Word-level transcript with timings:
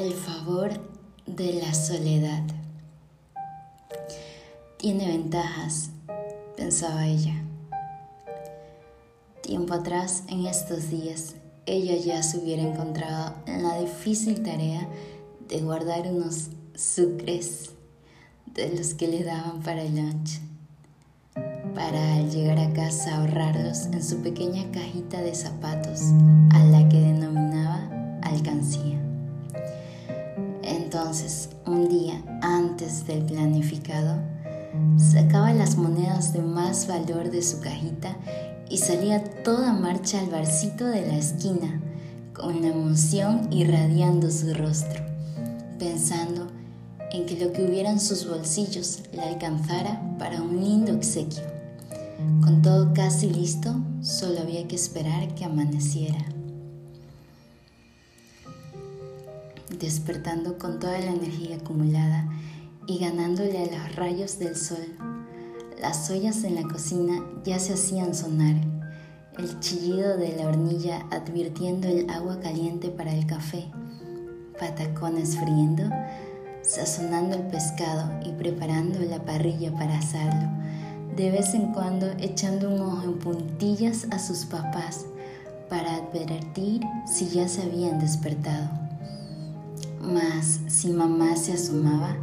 El 0.00 0.14
favor 0.14 0.70
de 1.26 1.60
la 1.60 1.74
soledad. 1.74 2.42
Tiene 4.78 5.08
ventajas, 5.08 5.90
pensaba 6.56 7.06
ella. 7.06 7.34
Tiempo 9.42 9.74
atrás, 9.74 10.22
en 10.28 10.46
estos 10.46 10.88
días, 10.88 11.34
ella 11.66 11.96
ya 11.96 12.22
se 12.22 12.38
hubiera 12.38 12.62
encontrado 12.62 13.34
en 13.44 13.62
la 13.62 13.78
difícil 13.78 14.42
tarea 14.42 14.88
de 15.46 15.60
guardar 15.60 16.10
unos 16.10 16.48
sucres 16.74 17.72
de 18.54 18.74
los 18.74 18.94
que 18.94 19.06
le 19.06 19.22
daban 19.22 19.60
para 19.60 19.82
el 19.82 19.96
lunch, 19.96 20.40
para 21.74 22.14
al 22.14 22.30
llegar 22.30 22.58
a 22.58 22.72
casa 22.72 23.18
ahorrarlos 23.18 23.84
en 23.92 24.02
su 24.02 24.22
pequeña 24.22 24.64
cajita 24.72 25.20
de 25.20 25.34
zapatos 25.34 26.00
Entonces, 30.92 31.50
un 31.66 31.88
día 31.88 32.20
antes 32.42 33.06
del 33.06 33.22
planificado, 33.22 34.20
sacaba 34.96 35.52
las 35.52 35.76
monedas 35.76 36.32
de 36.32 36.42
más 36.42 36.88
valor 36.88 37.30
de 37.30 37.42
su 37.42 37.60
cajita 37.60 38.16
y 38.68 38.78
salía 38.78 39.22
toda 39.44 39.72
marcha 39.72 40.18
al 40.18 40.30
barcito 40.30 40.84
de 40.88 41.06
la 41.06 41.16
esquina, 41.16 41.80
con 42.34 42.60
la 42.60 42.70
emoción 42.70 43.46
irradiando 43.52 44.32
su 44.32 44.52
rostro, 44.52 45.00
pensando 45.78 46.48
en 47.12 47.24
que 47.24 47.38
lo 47.38 47.52
que 47.52 47.64
hubiera 47.66 47.92
en 47.92 48.00
sus 48.00 48.28
bolsillos 48.28 48.98
le 49.12 49.22
alcanzara 49.22 50.16
para 50.18 50.42
un 50.42 50.60
lindo 50.60 50.92
obsequio. 50.92 51.44
Con 52.42 52.62
todo 52.62 52.92
casi 52.94 53.30
listo, 53.30 53.76
solo 54.02 54.40
había 54.40 54.66
que 54.66 54.74
esperar 54.74 55.36
que 55.36 55.44
amaneciera. 55.44 56.39
Despertando 59.78 60.58
con 60.58 60.78
toda 60.78 60.98
la 60.98 61.12
energía 61.12 61.56
acumulada 61.56 62.28
y 62.86 62.98
ganándole 62.98 63.58
a 63.58 63.66
los 63.66 63.96
rayos 63.96 64.38
del 64.38 64.56
sol. 64.56 64.96
Las 65.80 66.10
ollas 66.10 66.44
en 66.44 66.56
la 66.56 66.62
cocina 66.62 67.24
ya 67.44 67.58
se 67.58 67.74
hacían 67.74 68.14
sonar, 68.14 68.56
el 69.38 69.60
chillido 69.60 70.16
de 70.16 70.36
la 70.36 70.48
hornilla 70.48 71.06
advirtiendo 71.10 71.88
el 71.88 72.10
agua 72.10 72.40
caliente 72.40 72.90
para 72.90 73.14
el 73.14 73.26
café, 73.26 73.70
patacones 74.58 75.36
friendo, 75.38 75.84
sazonando 76.62 77.36
el 77.36 77.42
pescado 77.44 78.10
y 78.24 78.32
preparando 78.32 79.00
la 79.00 79.24
parrilla 79.24 79.72
para 79.72 79.98
asarlo, 79.98 80.48
de 81.16 81.30
vez 81.30 81.54
en 81.54 81.72
cuando 81.72 82.10
echando 82.18 82.68
un 82.68 82.80
ojo 82.80 83.04
en 83.04 83.18
puntillas 83.18 84.06
a 84.10 84.18
sus 84.18 84.44
papás 84.44 85.06
para 85.68 85.96
advertir 85.96 86.82
si 87.06 87.28
ya 87.28 87.48
se 87.48 87.62
habían 87.62 87.98
despertado. 88.00 88.89
Mas 90.00 90.60
si 90.66 90.92
mamá 90.92 91.36
se 91.36 91.52
asomaba, 91.52 92.16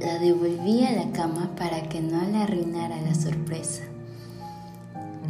la 0.00 0.18
devolvía 0.18 0.88
a 0.88 1.06
la 1.06 1.12
cama 1.12 1.50
para 1.56 1.88
que 1.88 2.00
no 2.00 2.20
le 2.22 2.42
arruinara 2.42 3.00
la 3.00 3.14
sorpresa. 3.14 3.82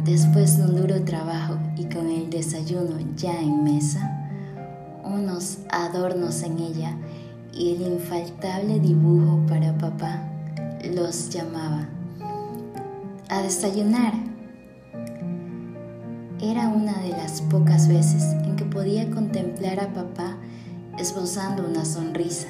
Después 0.03 0.57
de 0.57 0.65
un 0.65 0.75
duro 0.75 1.03
trabajo 1.03 1.57
y 1.77 1.85
con 1.85 2.09
el 2.09 2.29
desayuno 2.29 2.97
ya 3.15 3.39
en 3.39 3.63
mesa, 3.63 4.19
unos 5.03 5.59
adornos 5.69 6.41
en 6.43 6.57
ella 6.57 6.97
y 7.53 7.75
el 7.75 7.81
infaltable 7.83 8.79
dibujo 8.79 9.39
para 9.47 9.77
papá 9.77 10.23
los 10.95 11.29
llamaba. 11.29 11.87
A 13.29 13.41
desayunar. 13.41 14.13
Era 16.41 16.67
una 16.67 16.99
de 17.01 17.09
las 17.09 17.41
pocas 17.41 17.87
veces 17.87 18.23
en 18.43 18.55
que 18.55 18.65
podía 18.65 19.09
contemplar 19.09 19.79
a 19.79 19.93
papá 19.93 20.37
esbozando 20.97 21.65
una 21.67 21.85
sonrisa 21.85 22.47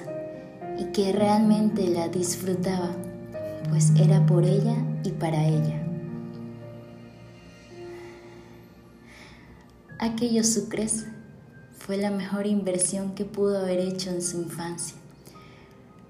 y 0.78 0.86
que 0.86 1.12
realmente 1.12 1.88
la 1.88 2.08
disfrutaba, 2.10 2.92
pues 3.70 3.92
era 3.98 4.26
por 4.26 4.44
ella 4.44 4.76
y 5.04 5.12
para 5.12 5.46
ella. 5.48 5.82
Aquellos 10.00 10.54
sucres 10.54 11.06
fue 11.78 11.98
la 11.98 12.12
mejor 12.12 12.48
inversión 12.48 13.16
que 13.16 13.26
pudo 13.26 13.60
haber 13.60 13.80
hecho 13.80 14.10
en 14.10 14.22
su 14.22 14.42
infancia. 14.42 14.96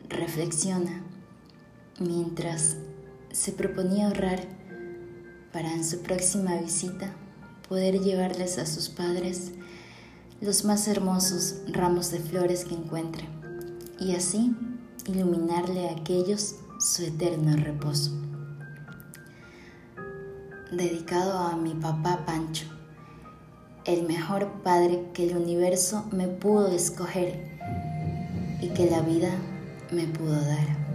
Reflexiona 0.09 1.03
mientras 1.99 2.77
se 3.31 3.51
proponía 3.51 4.07
ahorrar 4.07 4.41
para 5.51 5.71
en 5.73 5.83
su 5.83 6.01
próxima 6.01 6.55
visita 6.57 7.11
poder 7.67 7.99
llevarles 7.99 8.57
a 8.57 8.65
sus 8.65 8.89
padres 8.89 9.51
los 10.43 10.65
más 10.65 10.89
hermosos 10.89 11.55
ramos 11.71 12.11
de 12.11 12.19
flores 12.19 12.65
que 12.65 12.75
encuentre 12.75 13.29
y 13.97 14.13
así 14.13 14.53
iluminarle 15.05 15.87
a 15.87 15.93
aquellos 15.93 16.55
su 16.79 17.03
eterno 17.03 17.55
reposo. 17.55 18.11
Dedicado 20.69 21.37
a 21.37 21.55
mi 21.55 21.73
papá 21.75 22.25
Pancho, 22.25 22.65
el 23.85 24.03
mejor 24.03 24.61
padre 24.63 25.11
que 25.13 25.29
el 25.29 25.37
universo 25.37 26.03
me 26.11 26.27
pudo 26.27 26.67
escoger 26.67 27.39
y 28.59 28.67
que 28.69 28.89
la 28.89 28.99
vida 28.99 29.29
me 29.91 30.07
pudo 30.07 30.35
dar. 30.35 30.92